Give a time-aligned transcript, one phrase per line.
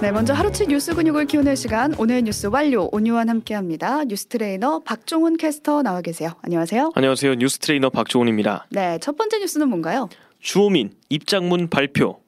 [0.00, 4.04] 네, 먼저 하루치 뉴스 근육을 키우는 시간 오늘 뉴스 완료 오뉴완 함께합니다.
[4.04, 6.30] 뉴스 트레이너 박종훈 캐스터 나와 계세요.
[6.42, 6.92] 안녕하세요.
[6.94, 7.34] 안녕하세요.
[7.36, 8.66] 뉴스 트레이너 박종훈입니다.
[8.70, 10.08] 네, 첫 번째 뉴스는 뭔가요?
[10.40, 12.21] 주호민 입장문 발표.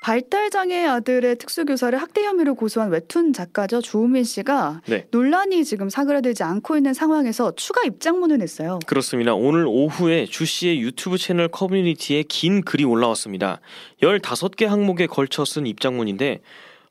[0.00, 5.06] 발달장애 아들의 특수교사를 학대 혐의로 고소한 웹툰 작가죠 주호민 씨가 네.
[5.10, 8.78] 논란이 지금 사그라들지 않고 있는 상황에서 추가 입장문을 냈어요.
[8.86, 9.34] 그렇습니다.
[9.34, 13.60] 오늘 오후에 주 씨의 유튜브 채널 커뮤니티에 긴 글이 올라왔습니다.
[14.02, 16.40] 15개 항목에 걸쳐 쓴 입장문인데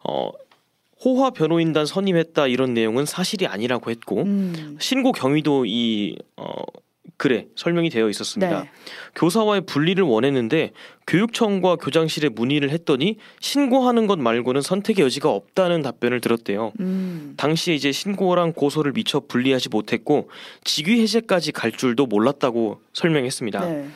[0.07, 0.29] 어
[1.03, 6.51] 호화 변호인단 선임했다 이런 내용은 사실이 아니라고 했고 음, 신고 경위도 이 어,
[7.19, 8.61] 글에 설명이 되어 있었습니다.
[8.61, 8.69] 네.
[9.13, 10.71] 교사와의 분리를 원했는데
[11.05, 16.71] 교육청과 교장실에 문의를 했더니 신고하는 것 말고는 선택의 여지가 없다는 답변을 들었대요.
[16.79, 20.29] 음, 당시에 이제 신고랑 고소를 미처 분리하지 못했고
[20.63, 23.65] 직위 해제까지 갈 줄도 몰랐다고 설명했습니다.
[23.65, 23.89] 네.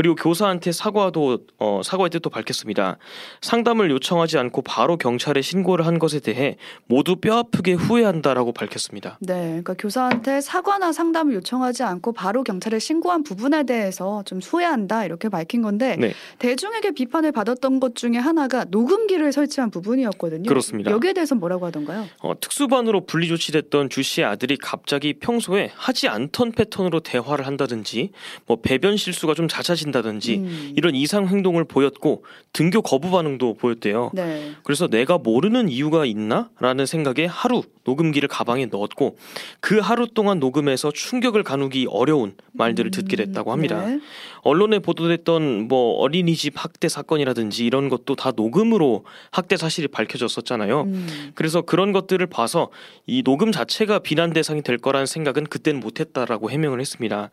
[0.00, 2.96] 그리고 교사한테 사과도 어, 사과의 뜻도 밝혔습니다.
[3.42, 6.56] 상담을 요청하지 않고 바로 경찰에 신고를 한 것에 대해
[6.86, 9.18] 모두 뼈아프게 후회한다라고 밝혔습니다.
[9.20, 15.28] 네, 그러니까 교사한테 사과나 상담을 요청하지 않고 바로 경찰에 신고한 부분에 대해서 좀 후회한다 이렇게
[15.28, 16.14] 밝힌 건데 네.
[16.38, 20.48] 대중에게 비판을 받았던 것 중에 하나가 녹음기를 설치한 부분이었거든요.
[20.48, 20.92] 그렇습니다.
[20.92, 22.06] 여기에 대해서 뭐라고 하던가요?
[22.20, 28.12] 어, 특수반으로 분리 조치됐던 주 씨의 아들이 갑자기 평소에 하지 않던 패턴으로 대화를 한다든지
[28.46, 34.10] 뭐 배변 실수가 좀 잦아진 다든지 음, 이런 이상 행동을 보였고 등교 거부 반응도 보였대요.
[34.14, 34.52] 네.
[34.62, 39.16] 그래서 내가 모르는 이유가 있나라는 생각에 하루 녹음기를 가방에 넣었고
[39.60, 43.84] 그 하루 동안 녹음해서 충격을 가누기 어려운 말들을 듣게 됐다고 합니다.
[43.86, 44.00] 네.
[44.42, 50.82] 언론에 보도됐던 뭐 어린이집 학대 사건이라든지 이런 것도 다 녹음으로 학대 사실이 밝혀졌었잖아요.
[50.82, 52.70] 음, 그래서 그런 것들을 봐서
[53.06, 57.30] 이 녹음 자체가 비난 대상이 될 거라는 생각은 그때는 못했다라고 해명을 했습니다.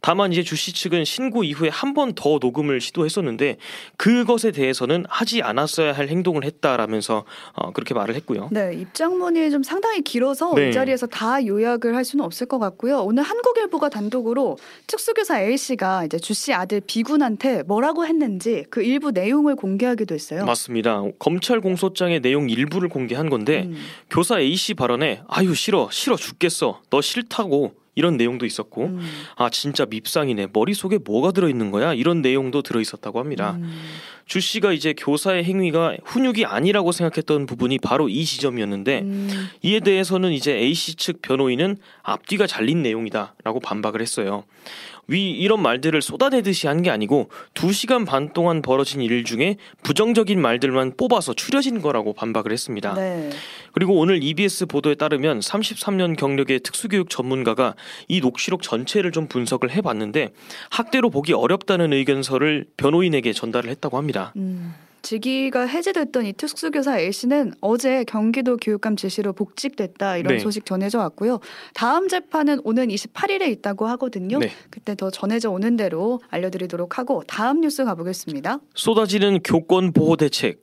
[0.00, 3.56] 다만 이제 주씨 측은 신고 이후에 한 번 더 녹음을 시도했었는데
[3.96, 8.48] 그것에 대해서는 하지 않았어야 할 행동을 했다라면서 어, 그렇게 말을 했고요.
[8.52, 10.68] 네, 입장문이 좀 상당히 길어서 네.
[10.68, 13.00] 이 자리에서 다 요약을 할 수는 없을 것 같고요.
[13.00, 19.10] 오늘 한국일보가 단독으로 특수교사 A 씨가 이제 주 씨 아들 비군한테 뭐라고 했는지 그 일부
[19.10, 20.44] 내용을 공개하기도 했어요.
[20.46, 21.02] 맞습니다.
[21.18, 23.76] 검찰 공소장의 내용 일부를 공개한 건데 음,
[24.10, 29.00] 교사 A 씨 발언에 아유 싫어 싫어 죽겠어 너 싫다고 이런 내용도 있었고 음,
[29.36, 33.56] 아 진짜 밉상이네 머릿속에 뭐가 들어있는 거야 이런 내용도 들어있었다고 합니다.
[33.60, 33.80] 음,
[34.26, 40.32] 주 씨가 이제 교사의 행위가 훈육이 아니라고 생각했던 부분이 바로 이 지점이었는데 음, 이에 대해서는
[40.32, 44.44] 이제 A 씨 측 변호인은 앞뒤가 잘린 내용이다라고 반박을 했어요.
[45.08, 50.40] 위 이런 말들을 쏟아내듯이 한 게 아니고 두 시간 반 동안 벌어진 일 중에 부정적인
[50.40, 52.94] 말들만 뽑아서 추려진 거라고 반박을 했습니다.
[52.94, 53.30] 네.
[53.72, 57.74] 그리고 오늘 EBS 보도에 따르면 33년 경력의 특수교육 전문가가
[58.08, 60.32] 이 녹취록 전체를 좀 분석을 해봤는데
[60.70, 64.32] 학대로 보기 어렵다는 의견서를 변호인에게 전달을 했다고 합니다.
[64.36, 64.74] 음.
[65.02, 70.38] 직위가 해제됐던 이 특수교사 A 씨는 어제 경기도 교육감 지시로 복직됐다 이런 네.
[70.38, 71.40] 소식 전해져 왔고요.
[71.74, 74.38] 다음 재판은 오는 28일에 있다고 하거든요.
[74.38, 74.50] 네.
[74.70, 78.58] 그때 더 전해져 오는 대로 알려드리도록 하고 다음 뉴스 가보겠습니다.
[78.74, 80.60] 쏟아지는 교권 보호 대책.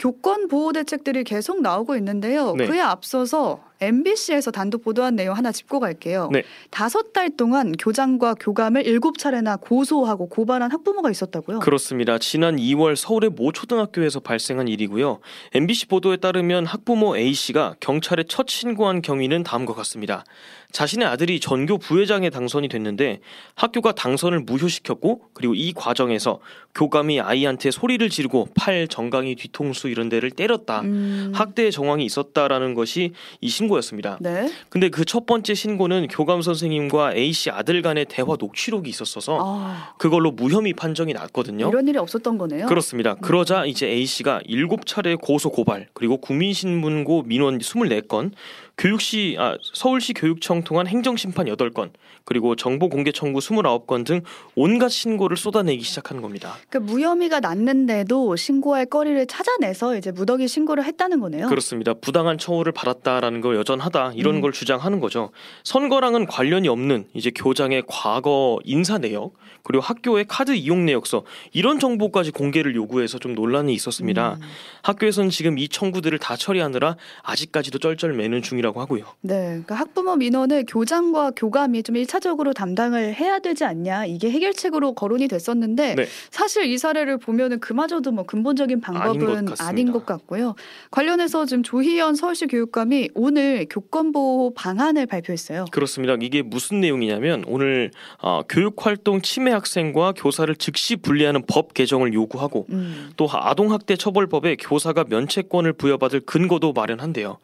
[0.00, 2.54] 교권 보호 대책들이 계속 나오고 있는데요.
[2.56, 2.66] 네.
[2.66, 6.28] 그에 앞서서 MBC에서 단독 보도한 내용 하나 짚고 갈게요.
[6.32, 6.42] 네.
[6.70, 11.60] 다섯 달 동안 교장과 교감을 일곱 차례나 고소하고 고발한 학부모가 있었다고요.
[11.60, 12.18] 그렇습니다.
[12.18, 15.20] 지난 2월 서울의 모 초등학교에서 발생한 일이고요.
[15.54, 20.24] MBC 보도에 따르면 학부모 A 씨가 경찰에 첫 신고한 경위는 다음과 같습니다.
[20.72, 23.20] 자신의 아들이 전교 부회장에 당선이 됐는데
[23.54, 26.38] 학교가 당선을 무효시켰고 그리고 이 과정에서
[26.74, 30.82] 교감이 아이한테 소리를 지르고 팔, 정강이, 뒤통수 이런 데를 때렸다.
[30.82, 34.16] 음, 학대의 정황이 있었다라는 것이 이 신고 였습니다.
[34.20, 34.50] 네.
[34.70, 39.94] 근데 그 첫 번째 신고는 교감 선생님과 A 씨 아들 간의 대화 녹취록이 있었어서 아,
[39.98, 41.68] 그걸로 무혐의 판정이 났거든요.
[41.68, 42.66] 이런 일이 없었던 거네요.
[42.66, 43.14] 그렇습니다.
[43.16, 48.30] 그러자 이제 A 씨가 일곱 차례 고소 고발 그리고 국민신문고 민원 24건,
[48.80, 51.90] 교육시 아 서울시 교육청 통한 행정심판 8건,
[52.24, 54.22] 그리고 정보공개 청구 29건 등
[54.54, 56.56] 온갖 신고를 쏟아내기 시작한 겁니다.
[56.70, 61.48] 그 무혐의가 났는데도 신고할 거리를 찾아내서 이제 무더기 신고를 했다는 거네요.
[61.48, 61.92] 그렇습니다.
[61.92, 64.40] 부당한 처우를 받았다라는 거 여전하다 이런 음.
[64.40, 65.30] 걸 주장하는 거죠.
[65.64, 72.30] 선거랑은 관련이 없는 이제 교장의 과거 인사 내역 그리고 학교의 카드 이용 내역서 이런 정보까지
[72.30, 74.38] 공개를 요구해서 좀 논란이 있었습니다.
[74.40, 74.40] 음,
[74.82, 79.04] 학교에서는 지금 이 청구들을 다 처리하느라 아직까지도 쩔쩔매는 중이 라고 하고요.
[79.20, 85.28] 네, 그러니까 학부모 민원을 교장과 교감이 좀 일차적으로 담당을 해야 되지 않냐 이게 해결책으로 거론이
[85.28, 86.06] 됐었는데 네.
[86.30, 89.60] 사실 이 사례를 보면은 그마저도 뭐 근본적인 방법은 아닌 것.
[89.60, 90.54] 아닌 것 같고요.
[90.90, 95.64] 관련해서 지금 조희연 서울시 교육감이 오늘 오늘 교권보호 방안을 발표했어요.
[95.70, 96.16] 그렇습니다.
[96.20, 97.90] 이게 무슨 내용이냐면 오늘
[98.20, 103.10] 어, 교육활동 침해 학생과 교사를 즉시 분리하는 법 개정을 요구하고 음.
[103.16, 107.38] 또 아동학대 처벌법에 교사가 면책권을 부여받을 근거도 마련한대요.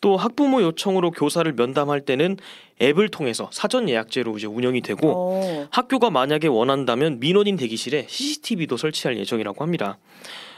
[0.00, 2.38] 또 학부모 요청으로 교사를 면담할 때는
[2.80, 5.68] 앱을 통해서 사전 예약제로 이제 운영이 되고 어.
[5.70, 9.98] 학교가 만약에 원한다면 민원인 대기실에 CCTV도 설치할 예정이라고 합니다.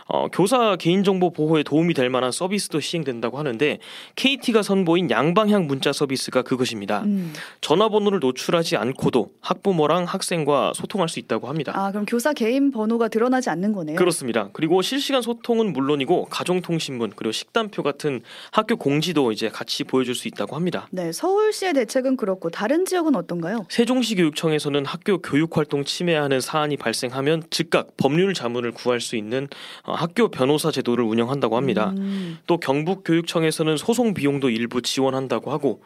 [0.07, 3.79] 어, 교사 개인정보 보호에 도움이 될 만한 서비스도 시행된다고 하는데
[4.17, 7.03] KT가 선보인 양방향 문자 서비스가 그것입니다.
[7.03, 7.33] 음.
[7.61, 11.73] 전화번호를 노출하지 않고도 학부모랑 학생과 소통할 수 있다고 합니다.
[11.75, 13.97] 아 그럼 교사 개인 번호가 드러나지 않는 거네요.
[13.97, 14.49] 그렇습니다.
[14.53, 18.21] 그리고 실시간 소통은 물론이고 가정통신문 그리고 식단표 같은
[18.51, 20.89] 학교 공지도 이제 같이 보여줄 수 있다고 합니다.
[20.91, 23.67] 네, 서울시의 대책은 그렇고 다른 지역은 어떤가요?
[23.69, 29.49] 세종시 교육청에서는 학교 교육활동 침해하는 사안이 발생하면 즉각 법률 자문을 구할 수 있는
[29.85, 31.95] 어, 학교 변호사 제도를 운영한다고 합니다.
[31.97, 32.39] 음.
[32.47, 35.83] 또 경북교육청에서는 소송 비용도 일부 지원한다고 하고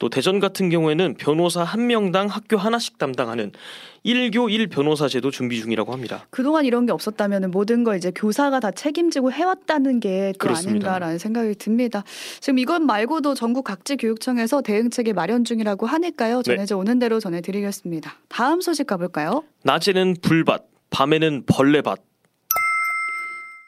[0.00, 3.52] 또 대전 같은 경우에는 변호사 한 명당 학교 하나씩 담당하는
[4.04, 6.26] 1교 1변호사 제도 준비 중이라고 합니다.
[6.30, 10.48] 그동안 이런 게 없었다면 모든 걸 이제 교사가 다 책임지고 해왔다는 게 또.
[10.70, 12.02] 아닌가라는 생각이 듭니다.
[12.40, 16.38] 지금 이것 말고도 전국 각지 교육청에서 대응책이 마련 중이라고 하니까요.
[16.38, 16.42] 네.
[16.42, 18.14] 전해져 오는 대로 전해드리겠습니다.
[18.28, 19.44] 다음 소식 가볼까요?
[19.64, 22.09] 낮에는 불밭, 밤에는 벌레밭.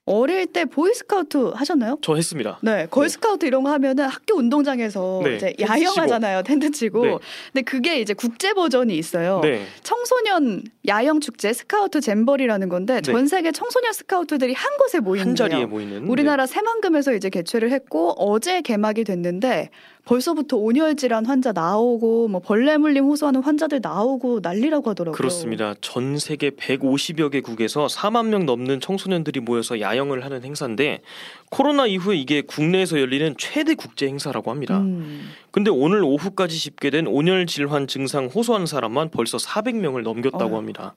[0.04, 1.96] 어릴 때 보이스카우트 하셨나요?
[2.02, 2.58] 저 했습니다.
[2.60, 7.06] 네, 걸스카우트 이런 거 하면은 학교 운동장에서 네, 이제 야영하잖아요, 텐트 치고.
[7.06, 7.16] 네.
[7.52, 9.40] 근데 그게 이제 국제 버전이 있어요.
[9.44, 9.64] 네.
[9.84, 13.00] 청소년 야영 축제 스카우트 잼버리라는 건데 네.
[13.02, 15.66] 전 세계 청소년 스카우트들이 한 곳에 모이는 한 자리에.
[15.66, 19.70] 모이는 우리나라 새만금에서 이제 개최를 했고 어제 개막이 됐는데
[20.04, 25.16] 벌써부터 온열 질환 환자 나오고 뭐 벌레 물림 호소하는 환자들 나오고 난리라고 하더라고요.
[25.16, 25.75] 그렇습니다.
[25.81, 31.02] 전 세계 150여 개국에서 4만 명 넘는 청소년들이 모여서 야영을 하는 행사인데
[31.50, 34.78] 코로나 이후에 이게 국내에서 열리는 최대 국제 행사라고 합니다.
[34.81, 35.31] 음.
[35.52, 40.56] 근데 오늘 오후까지 집계된 온열 질환 증상 호소한 사람만 벌써 400명을 넘겼다고 어휴.
[40.56, 40.96] 합니다.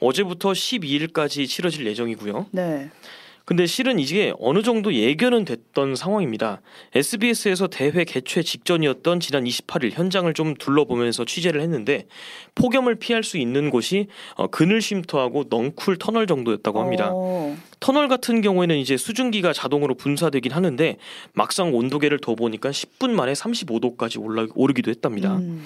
[0.00, 2.46] 어제부터 12일까지 치러질 예정이고요.
[2.50, 2.90] 네.
[3.44, 6.60] 근데 실은 이게 어느 정도 예견은 됐던 상황입니다.
[6.94, 12.06] SBS에서 대회 개최 직전이었던 지난 28일 현장을 좀 둘러보면서 취재를 했는데
[12.54, 14.06] 폭염을 피할 수 있는 곳이
[14.36, 17.10] 어, 그늘 쉼터하고 넝쿨 터널 정도였다고 합니다.
[17.12, 17.56] 어.
[17.80, 20.96] 터널 같은 경우에는 이제 수증기가 자동으로 분사되긴 하는데
[21.32, 25.36] 막상 온도계를 더 보니까 10분 만에 35도까지 올라 오르기도 했답니다.
[25.36, 25.64] 음.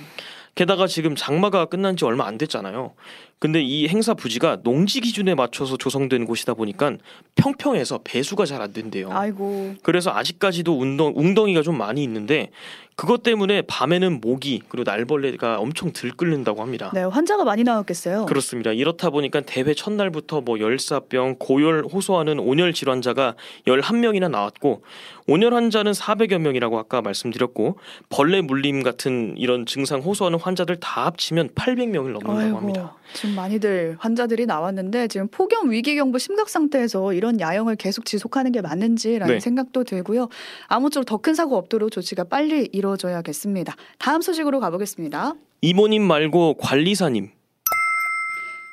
[0.56, 2.94] 게다가 지금 장마가 끝난 지 얼마 안 됐잖아요.
[3.38, 6.96] 근데 이 행사 부지가 농지 기준에 맞춰서 조성된 곳이다 보니까
[7.34, 9.10] 평평해서 배수가 잘 안 된대요.
[9.12, 9.74] 아이고.
[9.82, 12.50] 그래서 아직까지도 운동, 웅덩이가 좀 많이 있는데
[12.96, 16.90] 그것 때문에 밤에는 모기 그리고 날벌레가 엄청 들끓는다고 합니다.
[16.94, 18.24] 네, 환자가 많이 나왔겠어요.
[18.24, 18.72] 그렇습니다.
[18.72, 23.34] 이렇다 보니까 대회 첫날부터 뭐 열사병, 고열 호소하는 온열 질환자가
[23.66, 24.82] 11명이나 나왔고
[25.26, 27.78] 온열 환자는 400여 명이라고 아까 말씀드렸고
[28.08, 32.96] 벌레 물림 같은 이런 증상 호소하는 환자들 다 합치면 800명을 넘는다고 아이고, 합니다.
[33.26, 38.60] 지금 많이들 환자들이 나왔는데 지금 폭염 위기 경보 심각 상태에서 이런 야영을 계속 지속하는 게
[38.60, 39.40] 맞는지라는 네.
[39.40, 40.28] 생각도 들고요.
[40.68, 43.74] 아무쪼록 더 큰 사고 없도록 조치가 빨리 이루어져야겠습니다.
[43.98, 45.34] 다음 소식으로 가보겠습니다.
[45.62, 47.30] 이모님 말고 관리사님.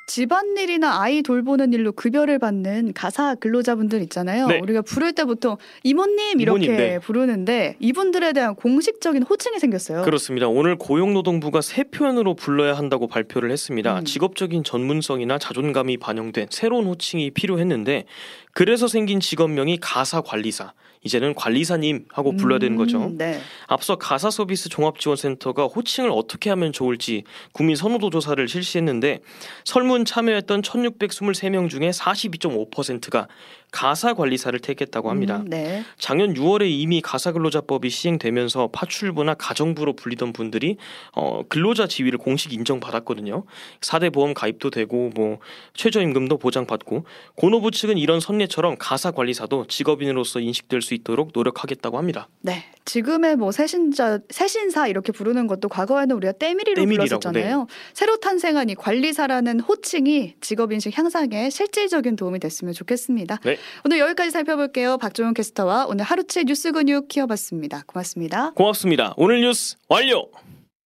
[0.06, 4.48] 집안일이나 아이 돌보는 일로 급여를 받는 가사 근로자분들 있잖아요.
[4.48, 4.60] 네.
[4.60, 7.00] 우리가 부를 때부터 이모님 이렇게 이모님, 네.
[7.00, 10.02] 부르는데 이분들에 대한 공식적인 호칭이 생겼어요.
[10.04, 10.48] 그렇습니다.
[10.48, 14.00] 오늘 고용노동부가 새 표현으로 불러야 한다고 발표를 했습니다.
[14.00, 14.06] 음.
[14.06, 18.06] 직업적인 전문성이나 자존감이 반영된 새로운 호칭이 필요했는데
[18.52, 20.74] 그래서 생긴 직업명이 가사 관리사.
[21.06, 23.04] 이제는 관리사님 하고 불러야 되는 거죠.
[23.04, 23.40] 음, 네.
[23.68, 29.20] 앞서 가사 서비스 종합지원센터가 호칭을 어떻게 하면 좋을지 국민 선호도 조사를 실시했는데
[29.66, 33.28] 설문 참여했던 1,623명 중에 42.5%가
[33.74, 35.38] 가사 관리사를 택했다고 합니다.
[35.38, 35.84] 음, 네.
[35.98, 40.78] 작년 6월에 이미 가사근로자법이 시행되면서 파출부나 가정부로 불리던 분들이
[41.12, 43.44] 어, 근로자 지위를 공식 인정받았거든요.
[43.82, 45.40] 4대 보험 가입도 되고 뭐
[45.74, 52.30] 최저임금도 보장받고 고노부 측은 이런 선례처럼 가사 관리사도 직업인으로서 인식될 수 있도록 노력하겠다고 합니다.
[52.42, 52.66] 네.
[52.86, 57.68] 지금의 뭐 새신자, 새신사 이렇게 부르는 것도 과거에는 우리가 때밀이로 때밀이라고, 불렀었잖아요.
[57.94, 63.40] 새로 탄생한 이 관리사라는 호칭이 직업 인식 향상에 실질적인 도움이 됐으면 좋겠습니다.
[63.44, 63.58] 네.
[63.86, 64.98] 오늘 여기까지 살펴볼게요.
[64.98, 67.84] 박종훈 캐스터와 오늘 하루치 뉴스 근육 키워봤습니다.
[67.88, 68.52] 고맙습니다.
[68.52, 69.14] 고맙습니다.
[69.18, 70.30] 오늘 뉴스 완료.